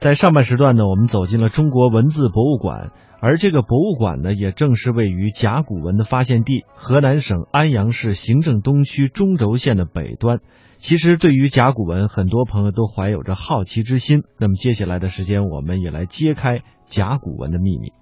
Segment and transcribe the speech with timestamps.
[0.00, 10.38] 在上半时段呢，我们走进了中国文字博物馆，而这个博物馆呢，也正是位于甲骨文的发现地河南省安阳市行政东区中轴线的北端。
[10.78, 14.22] 其实，对于甲骨文，很多朋友都怀有着好奇之心。
[14.38, 17.92] 那么，接下来的时间，我们也来揭开甲骨文的秘密。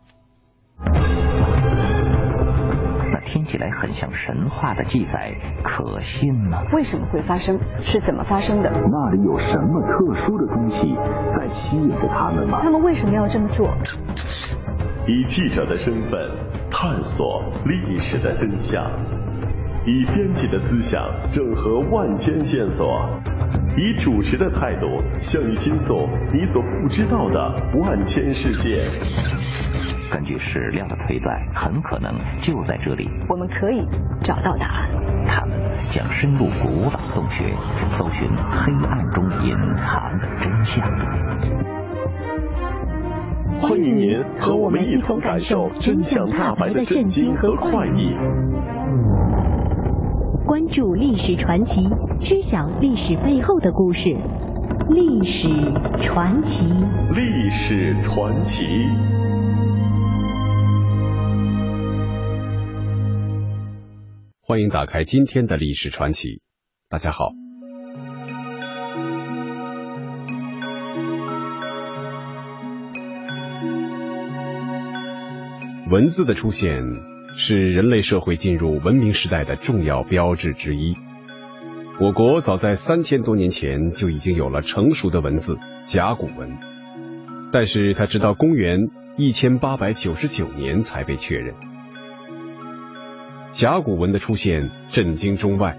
[3.28, 6.62] 那听起来很像神话的记载，可信吗？
[6.72, 7.58] 为什么会发生？
[7.82, 8.70] 是怎么发生的？
[8.70, 10.96] 那里有什么特殊的东西
[11.36, 12.60] 在吸引着他们吗？
[12.62, 13.68] 他们为什么要这么做？
[15.06, 16.18] 以记者的身份
[16.70, 18.82] 探索历史的真相。
[19.84, 22.86] 以编辑的思想整合万千线索，
[23.76, 24.86] 以主持的态度
[25.18, 25.94] 向你倾诉
[26.32, 28.82] 你所不知道的万千世界。
[30.10, 33.86] 根据史料的推断，很可能就在这里，我们可以
[34.22, 34.88] 找到答案。
[35.26, 35.54] 他们
[35.90, 37.54] 将深入古老洞穴，
[37.88, 40.82] 搜寻黑暗中隐藏的真相。
[43.60, 48.16] 欢迎您和我们一同感受真相大白的震惊和快意。
[50.46, 51.86] 关注历史传奇，
[52.20, 54.16] 知晓历史背后的故事。
[54.88, 55.48] 历史
[56.00, 56.64] 传奇，
[57.14, 58.64] 历史传奇。
[64.50, 66.40] 欢迎打开今天的历史传奇。
[66.88, 67.32] 大家好，
[75.90, 76.82] 文字的出现。
[77.36, 80.96] 是人类社会进入文明时代的重要标志之一。
[82.00, 86.56] 我国早在三千多年前就已经有了成熟的文字甲骨文，
[87.52, 91.54] 但是它直到公元一千八百九十九年才被确认。
[93.58, 95.76] 甲骨文的出现震惊中外，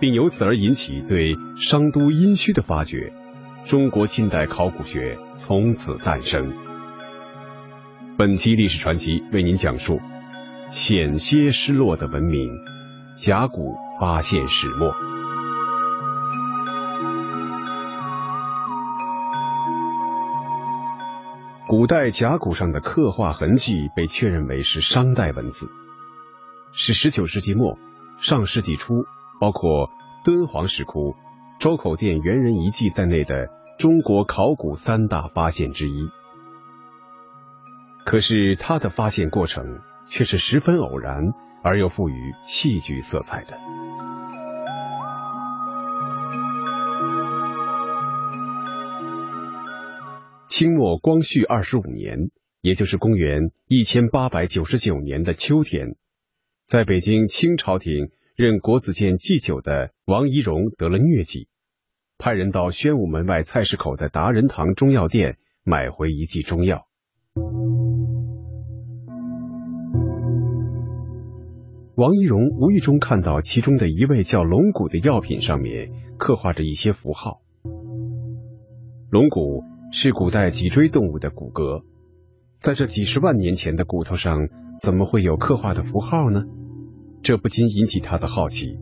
[0.00, 3.12] 并由此而引起对商都殷墟的发掘，
[3.66, 6.54] 中国近代考古学从此诞生。
[8.16, 10.00] 本期历史传奇为您讲述。
[10.70, 12.48] 险些失落的文明，
[13.14, 14.94] 甲骨发现始末。
[21.68, 25.68] 古代甲骨上的刻画痕迹被确认为是商代文字，
[26.76, 27.76] 是十九世纪末、
[28.20, 29.04] 上世纪初，
[29.40, 29.90] 包括
[30.24, 31.16] 敦煌石窟、
[31.58, 33.48] 周口店猿人遗迹在内的
[33.78, 36.08] 中国考古三大发现之一。
[38.04, 39.80] 可是，它的发现过程。
[40.08, 41.32] 却是十分偶然
[41.64, 43.58] 而又富于戏剧色彩的。
[50.48, 55.96] 清末光绪二十五年，也就是公元一千八百九十九年的秋天，
[56.66, 61.46] 在北京清朝廷任国子监祭酒的王懿荣得了疟疾，
[62.18, 66.88] 派人到宣武门外菜市口的达仁堂中药店买回一剂中药。
[71.94, 77.42] 王懿荣无意中看到其中的一味叫龙骨的药品上面刻画着一些符号。
[79.08, 79.62] 龙骨
[79.92, 81.84] 是古代脊椎动物的骨骼，
[82.58, 84.48] 在这几十万年前的骨头上，
[84.86, 86.44] 怎么会有刻画的符号呢？
[87.20, 88.78] 这不禁引起他的好奇。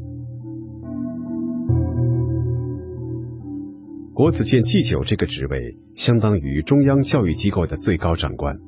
[4.13, 8.59] 国子监祭酒这个职位，相当于中央教育机构的最高长官。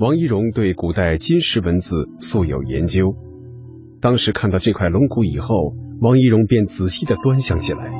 [0.00, 3.14] 王懿荣对古代金石文字素有研究。
[4.00, 7.92] 当时看到这块龙骨以后，王懿荣便仔细的端详起来，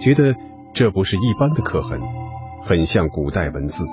[0.00, 0.34] 觉得
[0.74, 2.00] 这不是一般的刻痕，
[2.64, 3.84] 很像古代文字，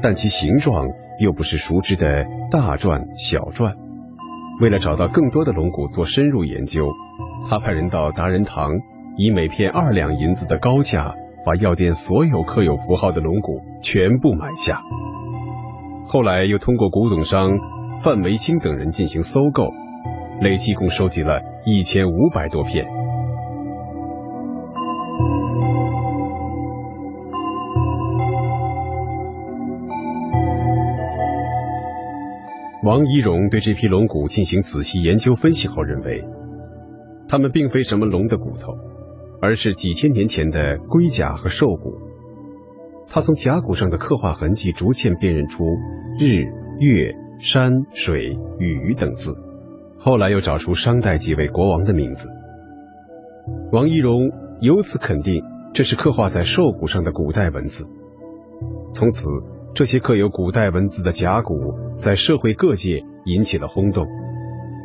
[0.00, 0.86] 但其形状
[1.18, 3.74] 又不是熟知的大篆、小篆。
[4.60, 6.88] 为了找到更多的龙骨做深入研究，
[7.48, 8.72] 他派人到达仁堂，
[9.16, 14.82] 以每片二两银子的高价，把药店所有刻有符号的龙骨全部买下。
[16.08, 17.50] 后来又通过古董商
[18.02, 19.68] 范维清等人进行搜购。
[20.38, 22.86] 累计共收集了一千五百多片。
[32.86, 36.24] 王懿荣对这批龙骨进行仔细研究分析后认为，
[37.26, 38.74] 它们并非什么龙的骨头，
[39.42, 41.98] 而是几千年前的龟甲和兽骨。
[43.08, 45.64] 他从甲骨上的刻画痕迹逐渐辨认出
[46.20, 46.44] 日、
[46.78, 49.34] 月、山、水、雨等字。
[49.98, 52.28] 后来又找出商代几位国王的名字，
[53.72, 54.30] 王懿荣
[54.60, 55.42] 由此肯定
[55.74, 57.84] 这是刻画在兽骨上的古代文字。
[58.92, 59.28] 从此，
[59.76, 64.06] 这些刻有古代文字的甲骨在社会各界引起了轰动，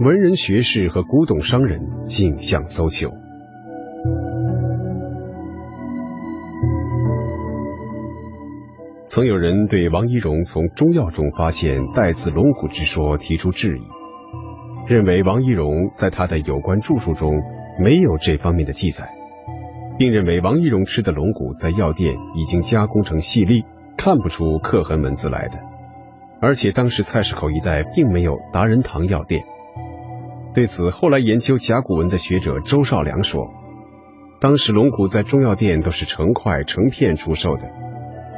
[0.02, 3.10] 文人学士和古董商人竞相搜求。
[9.08, 13.82] 曾有人对王一荣从中药中发现带刺龙骨之说提出质疑，
[14.90, 17.42] 认为王一荣在他的有关著述中
[17.80, 19.10] 没有这方面的记载，
[19.98, 23.64] 并认为王一荣吃的龙骨在药店已经加工成细粒，
[23.98, 25.60] 看不出刻痕文字来的。
[26.42, 29.44] 而且当时菜市口一带并没有达仁堂药店。
[30.54, 33.48] 对此，后来研究甲骨文的学者周少良说，
[34.40, 37.70] 当时龙骨在中药店都是成块成片出售的。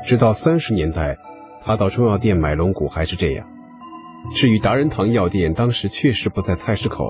[0.03, 1.17] 直到三十年代，
[1.63, 3.47] 他到中药店买龙骨还是这样。
[4.35, 7.03] 至于达仁堂药店，当时确实不在菜市口，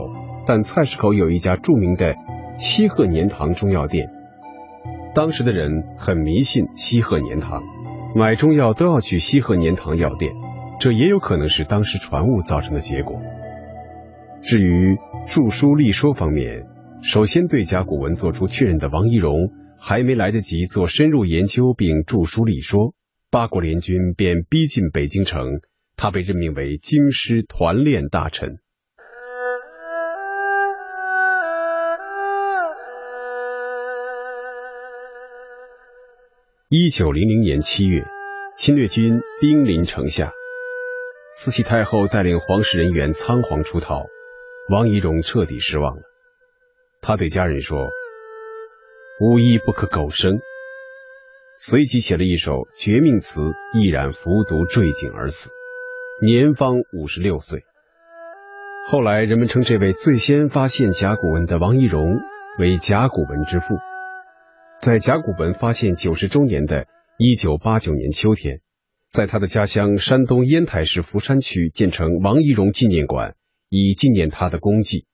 [0.45, 2.15] 但菜市口有一家著名的
[2.59, 4.09] 西鹤年堂中药店。
[5.15, 7.63] 当时的人很迷信西鹤年堂，
[8.15, 10.33] 买中药都要去西鹤年堂药店，
[10.79, 13.19] 这也有可能是当时传误造成的结果。
[14.41, 16.67] 至于著书立说方面，
[17.01, 19.51] 首先对甲骨文做出确认的王懿荣。
[19.85, 22.93] 还没来得及做深入研究并著书立说，
[23.29, 25.59] 八国联军便逼近北京城，
[25.97, 28.59] 他被任命为京师团练大臣。
[36.75, 38.03] 一九零零年七月，
[38.57, 40.33] 侵略军兵临城下，
[41.37, 44.07] 慈禧太后带领皇室人员仓皇出逃，
[44.71, 46.01] 王懿荣彻底失望了。
[46.99, 47.89] 他对家人说。
[49.21, 50.39] 无一不可苟生，
[51.59, 53.39] 随即写了一首绝命词，
[53.75, 55.51] 毅然服毒坠井而死，
[56.23, 57.65] 年方五十六岁。
[58.89, 62.19] 后来人们称这位最先发现甲骨文的王懿荣
[62.57, 63.75] 为甲骨文之父。
[64.83, 66.87] 在甲骨文发现九十周年的
[67.17, 68.59] 一九八九年秋天，
[69.13, 73.35] 在他的家乡山东烟台市福山区建成王懿荣纪念馆，
[73.69, 75.05] 以纪念他的功绩。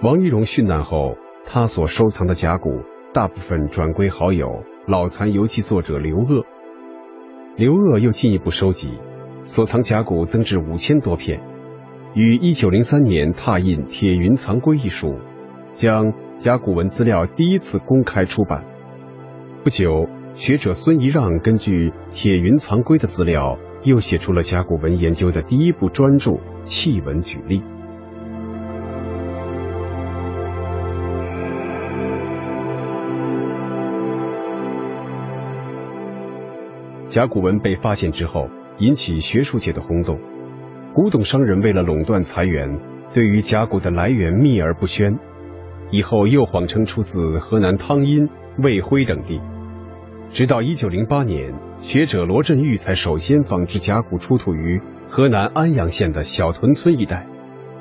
[0.00, 2.80] 王懿荣殉难后，他所收藏的甲骨
[3.12, 6.46] 大部分转归好友老残游记作者刘鄂。
[7.58, 8.98] 刘鄂又进一步收集，
[9.42, 11.40] 所藏甲骨增至五千多片，
[12.14, 15.18] 于一九零三年拓印《铁云藏龟》一书，
[15.72, 18.64] 将甲骨文资料第一次公开出版。
[19.64, 26.32] 不久，学者孙仪让根据《铁云藏龟》的资料，又写出了甲骨文研究的第一部专著
[26.64, 27.60] 《契文举例》。
[37.08, 40.18] 甲骨文被发现之后，引起学术界的轰动。
[40.94, 42.80] 古董商人为了垄断财源，
[43.12, 45.18] 对于甲骨的来源秘而不宣。
[45.90, 48.28] 以后又谎称出自河南汤阴、
[48.58, 49.40] 卫辉等地。
[50.30, 57.26] 直到一九零八年，学者罗振玉才首先仿制甲骨出土于河南安阳县的小屯村一带。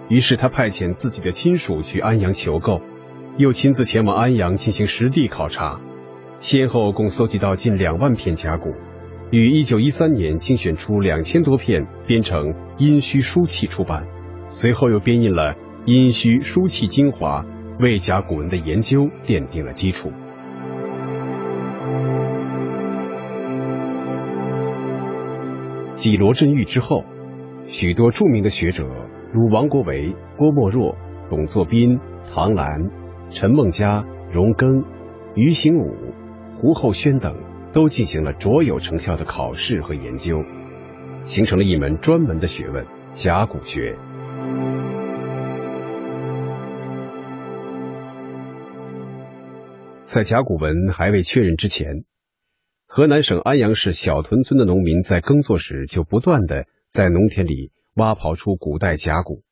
[0.07, 2.79] 于是他派遣自己的亲属去安阳求购，
[3.35, 5.81] 又亲自前往安阳进行实地考察，
[6.39, 8.73] 先后共搜集到近两万片甲骨。
[9.29, 14.07] 于一九一三年精选出两千多片，编成《殷墟书契》出版。
[14.47, 15.53] 随后又编印了
[15.85, 17.43] 《殷墟书契精华》，
[17.83, 20.13] 为甲骨文的研究奠定了基础。
[25.95, 27.03] 继罗振玉之后，
[27.65, 28.87] 许多著名的学者，
[29.33, 30.95] 如王国维、郭沫若、
[31.29, 31.99] 董作宾、
[32.33, 32.89] 唐兰、
[33.29, 34.85] 陈梦家、荣庚、
[35.35, 35.93] 于行武、
[36.61, 37.35] 胡厚轩等。
[37.77, 40.43] 都进行了卓有成效的考试和研究，
[41.23, 43.95] 形成了一门专门的学问——甲骨学。
[50.05, 52.05] 在甲骨文还未确认之前，
[52.87, 59.43] 河南省安阳市小屯村的农民在耕作时就不断的在农田里挖刨出古代甲骨。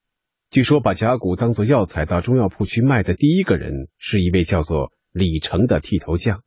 [0.49, 6.41] 据说，把甲骨当作药材到中药铺去卖的第一个人，是一位叫做李成的剃头匠。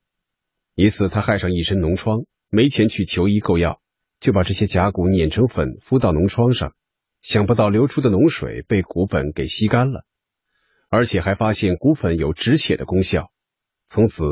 [0.81, 2.21] 一次，他害上一身脓疮，
[2.51, 3.81] 没钱去求医购药，
[4.21, 6.73] 就把这些甲骨碾成粉敷到脓疮上。
[7.21, 10.05] 想不到流出的脓水被骨粉给吸干了，
[10.89, 13.33] 而且还发现骨粉有止血的功效。
[13.89, 14.23] 从此，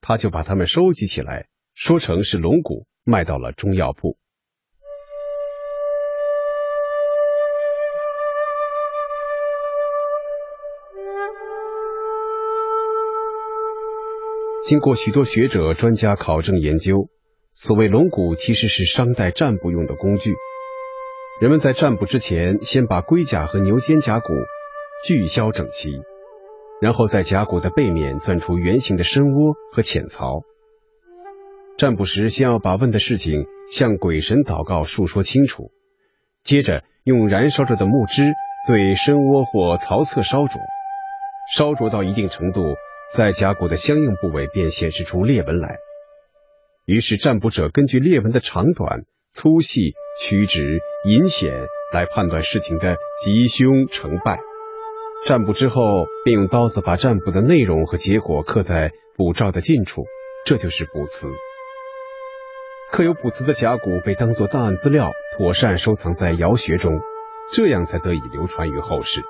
[0.00, 4.16] 他就把它们收集起来，说成是龙骨，卖到了中药铺。
[14.70, 17.08] 经过许多学者专家考证研究，
[17.54, 20.32] 所谓龙骨其实是商代占卜用的工具。
[21.40, 24.28] 人们在占卜之前，先把龟甲和牛肩胛骨
[25.04, 26.00] 锯削整齐，
[26.80, 30.42] 然后在甲骨的背面钻出圆形的深窝和浅槽。
[31.76, 35.72] 占卜时，先要把问的事情向鬼神祷告述说清楚，
[36.44, 38.22] 接着用燃烧着的木枝
[38.68, 40.60] 对深窝或槽侧烧灼，
[41.56, 42.76] 烧灼到一定程度，
[43.14, 45.78] 在甲骨的相应部位便显示出裂纹来。
[46.86, 49.02] 于是占卜者根据裂纹的长短、
[49.32, 54.40] 粗细、曲直、隐显来判断事情的吉凶成败。
[55.26, 60.04] 占卜之后，便用刀子把占卜的内容和结果刻在卜照的近处，
[60.46, 61.28] 这就是卜辞。
[62.92, 67.00] 刻有卜辞的甲骨被当作档案资料，妥善收藏在窑穴中，
[67.52, 69.20] 这样才得以流传于后世。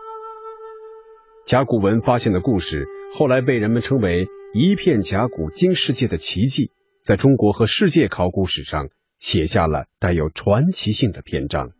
[1.51, 6.71] 甲骨文发现的故事，后来被人们称为一片甲骨惊世界的奇迹，
[7.03, 11.73] 在中国和世界考古史上写下了带有传奇性的篇章。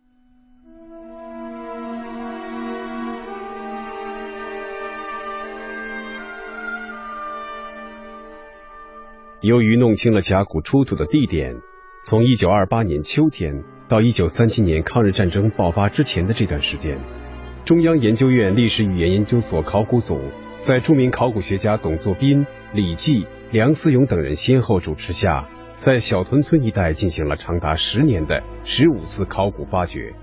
[9.39, 11.55] 由于弄清了甲骨出土的地点，
[12.03, 17.20] 从一九二八年秋天到一九三七年抗日战争爆发之前的这段时间。
[17.63, 20.19] 中央研究院历史语言研究所考古组
[20.57, 30.15] 在著名考古学家董作宾、李济、梁思永等人先后主持下，在小屯村一带进行了长达十年的十五次考古发掘。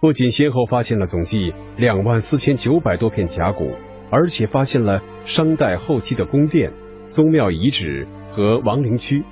[0.00, 3.72] 不仅先后发现了总计两万四千九百多片甲骨，
[4.10, 6.72] 而且发现了商代后期的宫殿、
[7.08, 9.24] 宗庙遗址和王陵区，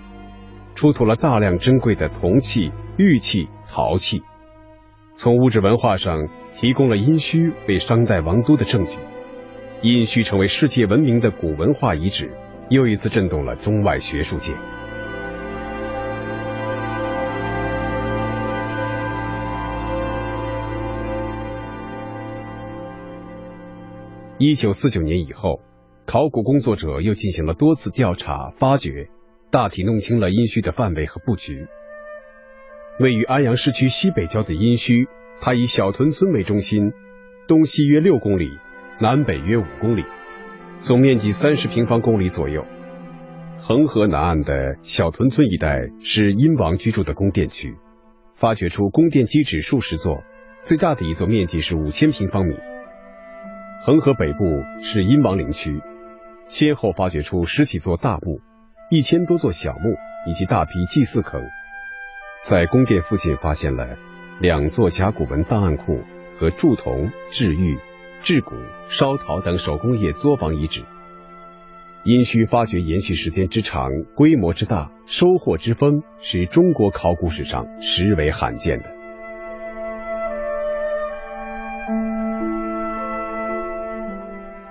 [0.75, 4.25] 出土了大量珍贵的铜器、玉器、陶器。
[5.15, 6.29] 从物质文化上。
[6.55, 8.99] 提供了殷墟为商代王都的证据，
[9.81, 12.31] 殷墟成为世界闻名的古文化遗址，
[12.69, 14.53] 又一次震动了中外学术界。
[24.39, 25.61] 一九四九年以后，
[26.05, 29.09] 考古工作者又进行了多次调查发掘，
[29.51, 31.67] 大体弄清了殷墟的范围和布局。
[32.99, 35.09] 位于安阳市区西北郊的殷墟。
[35.45, 36.93] 它以小屯村为中心，
[37.49, 38.49] 东西约六公里，
[39.01, 40.05] 南北约五公里，
[40.79, 42.65] 总面积三十平方公里左右。
[43.59, 47.75] 恒河南岸的小屯村一带是殷王居住的宫殿区，
[48.37, 50.23] 发掘出宫殿基址数十座，
[50.61, 52.55] 最大的一座面积是五千平方米。
[53.85, 54.45] 恒河北部
[54.81, 55.81] 是殷王陵区，
[56.47, 58.41] 先后发掘出十几座大墓、
[58.91, 59.97] 一千多座小墓
[60.29, 61.43] 以及大批祭祀坑，
[62.43, 63.97] 在宫殿附近发现了。
[64.41, 66.01] 两座甲骨文档案库
[66.37, 67.79] 和铸铜、制玉、
[68.23, 68.57] 制骨、
[68.89, 70.83] 烧陶等手工业作坊遗址，
[72.03, 78.91] 殷墟发掘延续时间之长、规模之大、收获之丰，是中国考古史上实为罕见的。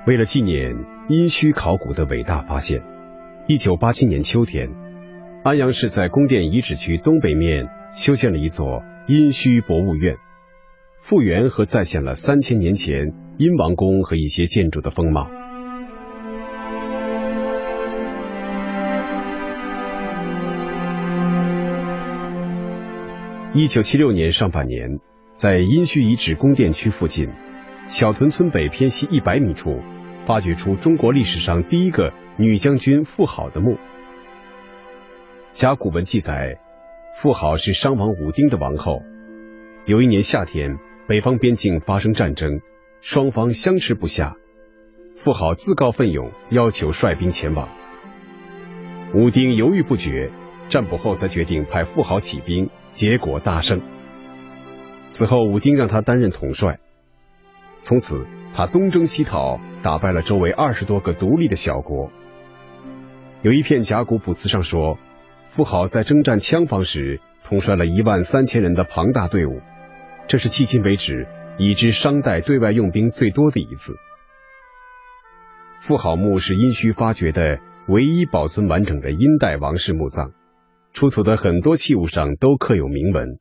[0.06, 0.76] 为了纪念
[1.08, 2.84] 殷墟考古的伟大发现，
[3.48, 4.70] 一九八七年秋天，
[5.44, 8.84] 安阳市在宫殿遗址区东北面修建了一座。
[9.08, 10.16] 殷墟博物院
[11.02, 15.28] 复原和再现了三千年前殷王宫和一些建筑的风貌。
[23.56, 25.00] 一九七六年上半年，
[25.32, 27.30] 在殷墟遗址宫殿区附近
[27.88, 29.82] 小屯村北偏西一百米处，
[30.28, 33.78] 发掘出中国历史上第一个女将军妇好的墓。
[35.54, 36.60] 甲骨文记载。
[37.18, 39.04] 妇好是商王武丁的王后。
[39.86, 42.62] 有一年夏天，北方边境发生战争，
[43.02, 44.36] 双方相持不下。
[45.18, 47.70] 妇好自告奋勇，要求率兵前往。
[49.14, 50.32] 武丁犹豫不决，
[50.70, 53.82] 占卜后才决定派妇好起兵，结果大胜。
[55.12, 56.80] 此后，武丁让他担任统帅。
[57.82, 62.10] 从此，他东征西讨，打败了周围二十多个独立的小国。
[63.42, 64.98] 有一片甲骨卜辞上说。
[65.52, 69.60] 富豪在征战羌方时，统帅了一万三千人的庞大队伍，
[70.30, 71.28] 这是迄今为止
[71.58, 73.96] 已知商代对外用兵最多的一次。
[75.82, 80.32] 富豪墓是殷墟发掘的唯一保存完整的殷代王室墓葬，
[80.94, 83.38] 出土的很多器物上都刻有铭文，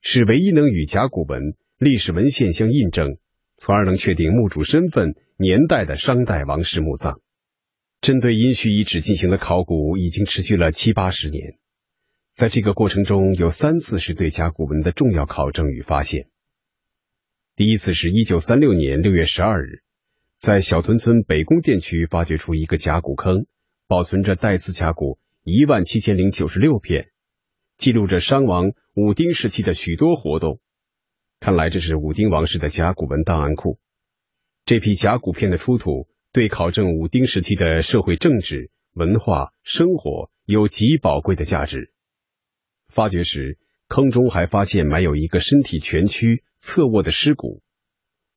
[0.00, 3.18] 是唯一能与甲骨文历史文献相印证，
[3.58, 7.20] 从而能确定墓主身份年代的商代王室墓葬。
[8.02, 11.60] 针对殷墟遗址进行的考古已经持续了七八十年，
[12.34, 16.28] 在这个过程中有三次是对甲骨文的重要考证与发现。
[17.54, 19.84] 第一次是一九三六年六月十二日，
[20.36, 23.46] 在小屯村北宫殿区发掘出一个甲骨坑，
[23.86, 27.12] 保存着带字甲骨一万七千零九十六片，
[27.76, 30.58] 记录着商王武丁时期的许多活动。
[31.38, 33.78] 看来这是武丁王室的甲骨文档案库。
[34.64, 36.08] 这批甲骨片的出土。
[36.32, 41.92] 对考证武丁时期的社会、政治、文化、生活有极宝贵的价值。
[42.88, 47.62] 发掘时，坑中还发现埋有一个身体蜷曲、侧卧的尸骨，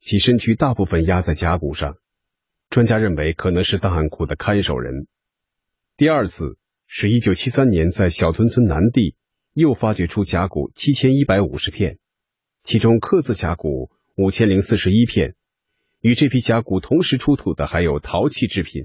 [0.02, 1.96] 其身躯大部分压在甲骨上。
[2.70, 5.08] 专家认为可能是档案库的看守人。
[5.96, 9.16] 第二次是一九七三年在小屯村南地
[9.54, 12.00] 又发掘出甲骨七千一百五十片，
[12.64, 15.36] 其中刻字甲骨五千零四十一片。
[16.05, 18.83] 与这批甲骨同时出土的还有陶器制品。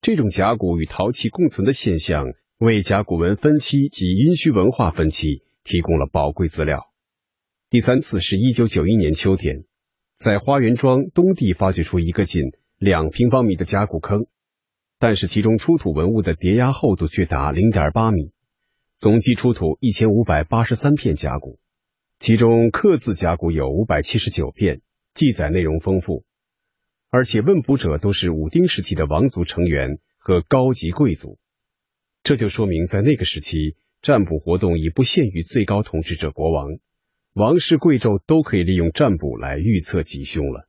[0.00, 6.90] 这种甲骨与陶器共存的现象，为甲骨文分期及殷墟文化分期提供了宝贵资料。
[7.68, 9.64] 第三次是一九九一年秋天，
[10.16, 12.44] 在花园庄东地发掘出一个近
[12.78, 14.24] 两平方米的甲骨坑，
[14.98, 18.32] 但是其中出土文物的叠压厚度却达零点八米，
[18.96, 21.58] 总计出土一千五百八十三片甲骨，
[22.18, 24.80] 其中刻字甲骨有五百七十九片，
[25.20, 26.24] 记载内容丰富。
[27.10, 31.38] 而且问卜者都是武丁时期的王族成员和高级贵族，
[32.22, 36.78] 这就说明在那个时期，占卜活动已不限于最高统治者国王，
[37.34, 40.66] 王室贵胄都可以利用占卜来预测吉凶了。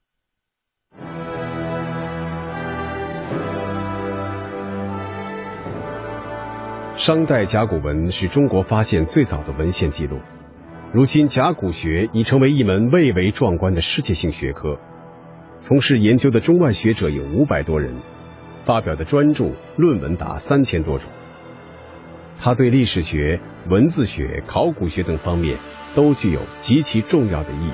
[6.98, 10.20] 商代甲骨文是中国发现最早的文献记录，
[10.94, 14.78] 如今甲骨学已成为一门蔚为壮观的世界性学科。
[15.62, 17.96] 从事研究的中外学者有五百多人，
[18.66, 21.10] 发表的专著论文达三千多种。
[22.38, 25.60] 他对历史学、文字学、考古学等方面
[25.96, 27.72] 都具有极其重要的意义。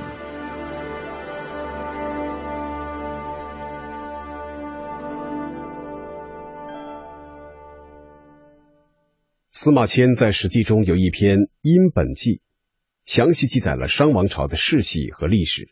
[9.50, 12.34] 司马迁在《史记》中有一篇《殷本纪》，
[13.08, 15.70] 详细记载了商王朝的世系和历史。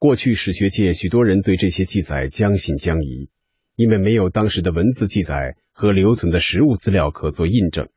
[0.00, 3.30] 过去史学界许多人对这些记载将信将疑，
[3.76, 7.88] 因为没有当时的文字记载和留存的实物资料可做印证。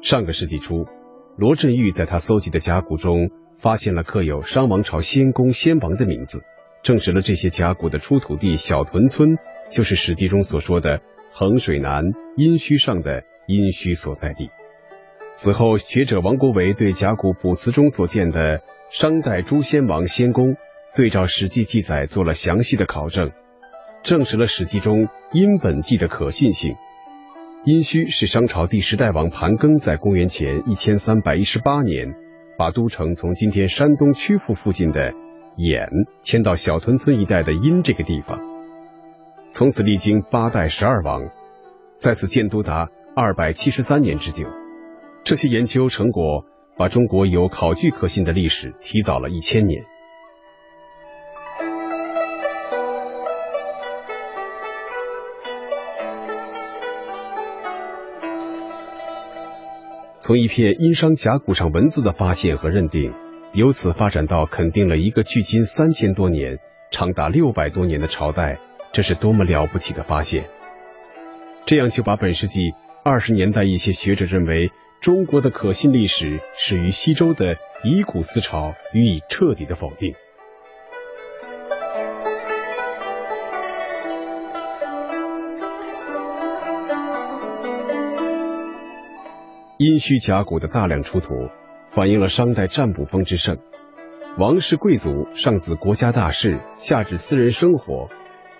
[0.00, 0.86] 上个世纪初，
[1.36, 3.30] 罗振玉在他搜集的甲骨中
[3.62, 6.42] 发现了刻有商王朝先公先王的名字。
[6.82, 9.38] 证实了这些甲骨的出土地小屯村
[9.70, 11.00] 就是《史记》中所说的
[11.32, 14.50] 衡水南殷墟上的殷墟所在地。
[15.32, 20.56] 此后，学者王国维对甲骨卜辞中所见的商代诸先王先公，
[20.96, 23.30] 对照《史记》记载做了详细的考证，
[24.02, 26.74] 证实了《史记》中殷本纪的可信性。
[27.64, 32.16] 殷墟是商朝第十代王盘庚在公元前一千三百一十八年
[32.62, 35.12] 把都城从今天山东曲阜附近的。
[35.56, 35.88] 衍
[36.22, 38.38] 迁到小屯村一带的殷这个地方，
[39.50, 41.24] 从此历经八代十二王，
[41.98, 44.46] 在此建都达二百七十三年之久。
[45.24, 46.44] 这些研究成果
[46.78, 49.82] 把中国有考据可信的历史提早了一千年。
[60.24, 63.12] 从一片殷商甲骨上文字的发现和认定。
[63.54, 66.60] 由此发展到肯定了一个距今三千多年、
[66.92, 68.60] 长达六百多年的朝代，
[68.92, 70.44] 这是多么了不起的发现！
[71.66, 72.70] 这样就把本世纪
[73.04, 80.14] 二十年代一些学者认为中国的可信历史始于西周的以古思潮予以彻底的否定。
[89.82, 91.48] 殷墟甲骨的大量出土。
[91.90, 93.58] 反映了商代占卜风之盛，
[94.38, 98.08] 王室贵族上至国家大事，下至私人生活，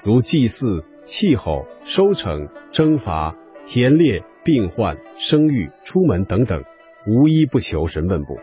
[0.03, 6.65] 如祭祀、气候、收成、征伐、田猎、病患、生育、出门等等，
[7.07, 8.37] 无一不求神问卜，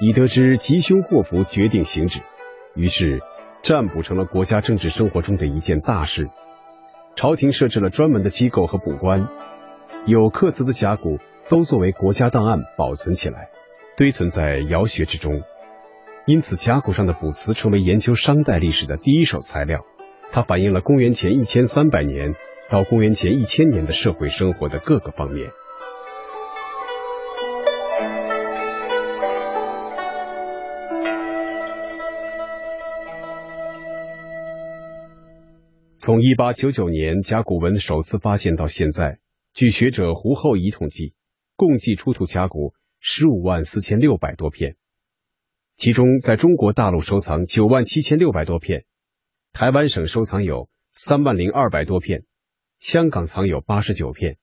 [0.00, 2.20] 以得知吉凶祸福，决定行止。
[2.76, 3.20] 于是，
[3.62, 6.28] 占卜成了国家政治生活中的一件大事。
[7.16, 9.26] 朝廷设置了专门的机构和卜官，
[10.06, 11.18] 有刻字的甲骨
[11.50, 13.50] 都作为国家档案保存起来。
[13.96, 15.42] 堆存在窑穴之中，
[16.24, 19.84] 因此甲骨上的卜辞成为研究商代历史的第一手材料。
[20.30, 22.34] 它反映了公元前一千三百年
[22.70, 25.50] 到公元前一千年的社会生活的各个方面。
[35.96, 39.18] 从一八九九年甲骨文首次发现到现在，
[39.52, 41.12] 据学者胡厚仪统计，
[41.60, 42.72] 共计出土甲骨。
[43.02, 44.76] 十五万四千六百多片，
[45.76, 48.84] 其中在中国大陆收藏九万七千六百多片，
[49.52, 52.24] 台湾省收藏有三万零二百多片，
[52.78, 54.36] 香港藏有八十九片，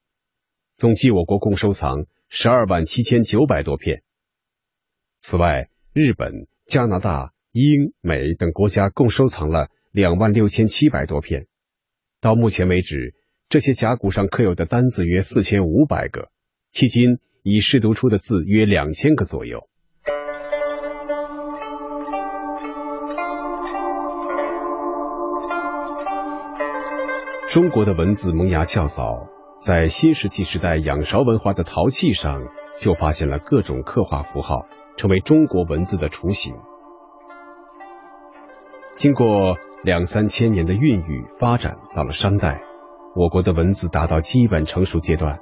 [0.75, 4.01] 总计我国共收藏十二万七千九百多片。
[5.19, 11.47] 此外，日本、加拿大、英、美等国家共收藏了两万六千七百多片。
[12.21, 13.13] 到目前为止，
[13.49, 16.32] 这些甲骨上刻有的单字约四千五百个，
[16.78, 19.68] 迄今已试读出的字约两千个左右。
[27.50, 29.28] 中国的文字萌芽较早，
[29.60, 32.44] 在新石器时代仰韶文化的陶器上
[32.78, 36.54] 就发现了各种刻画符号，成为中国文字的雏形。
[38.98, 42.62] 经过两三千年的孕育发展，到了商代，
[43.16, 45.40] 我国的文字达到基本成熟阶段。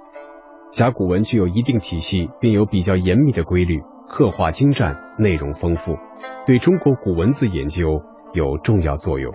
[0.76, 5.98] 甲骨文具有一定体系，并有比较严密的规律，刻画精湛，内容丰富，
[6.46, 9.34] 对中国古文字研究有重要作用。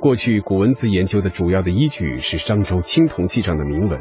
[0.00, 4.00] 过去古文字研究的主要的依据是商周青铜器上的铭文，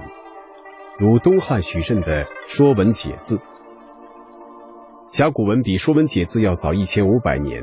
[0.97, 3.37] 如东汉许慎的《说文解字》。
[5.09, 7.61] 甲骨文比《说文解字》要早一千五百年，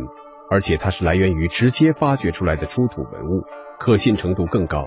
[0.49, 3.43] 而且它是来源于直接发掘出来的出土文物，
[3.81, 4.87] 可信程度更高。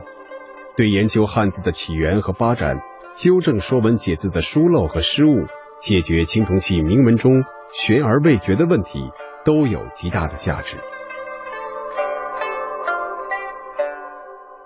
[0.78, 2.82] 对研究汉字的起源和发展，
[3.16, 5.46] 纠正《说文解字》的疏漏和失误，
[5.80, 9.12] 解决青铜器铭文中悬而未决的问题，
[9.46, 10.76] 都有极大的价值。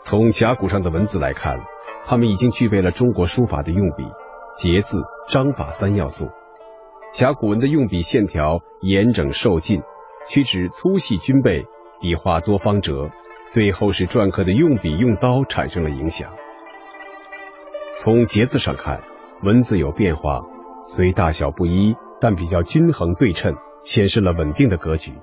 [0.01, 1.59] 从甲骨上的文字来看，
[2.05, 4.03] 它们已经具备了中国书法的用笔、
[4.57, 6.31] 结字、章法三要素。
[7.13, 9.83] 甲骨文的用笔线条严整瘦劲，
[10.27, 11.67] 曲直粗细均备，
[12.01, 13.11] 笔画多方折，
[13.53, 16.31] 对后世篆刻的用笔用刀产生了影响。
[17.97, 19.01] 从结字上看，
[19.43, 20.41] 文字有变化，
[20.83, 25.13] 虽大小不一，但比较均衡对称，显示了稳定的格局。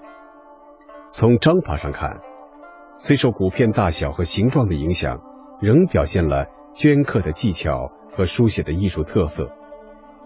[1.10, 2.20] 从章法上看，
[2.98, 5.20] 虽受骨片大小和形状的影响，
[5.60, 9.52] 仍表现了镌刻的技巧和书写的艺术特色。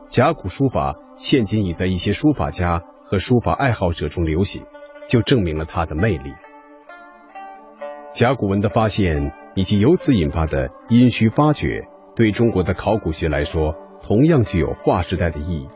[0.08, 4.64] 甲骨书法现今已在一些书法家和书法爱好者中流行，
[5.06, 6.34] 就证明了它的魅力。
[8.12, 15.68] 甲骨文的发现以及由此引发的殷墟发掘，对中国的考古学来说，同样具有划时代的意义。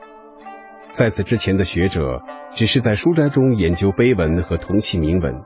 [0.91, 5.43] 在此之前的学者，只是在书斋中研究碑文和铜器铭文。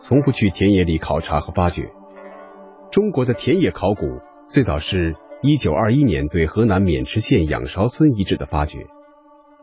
[0.00, 1.90] 从不去田野里考察和发掘。
[2.92, 8.86] 中国的田野考古最早是一九二一年对河南渑池县仰韶村遗址的发掘，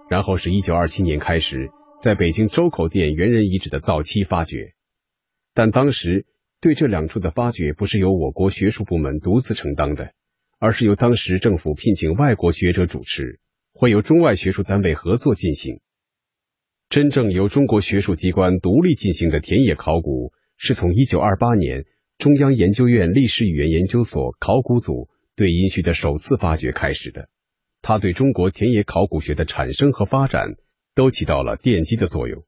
[0.09, 4.73] 然后是一九二七年开始在北京周口店猿人遗址的早期发掘。
[5.53, 6.25] 但当时
[6.65, 10.13] 对这两处的发掘不是由我国学术部门独自承担的，
[10.57, 13.39] 而是由当时政府聘请外国学者主持，
[13.71, 15.79] 会由中外学术单位合作进行。
[16.89, 21.85] 真正由中国学术机关独立进行的田野考古，是从一九二八年
[22.17, 27.29] 中央研究院历史语言研究所考古组对殷墟的首次发掘开始的。
[27.83, 30.55] 它对中国田野考古学的产生和发展
[30.95, 32.43] 都起到了奠基的作用。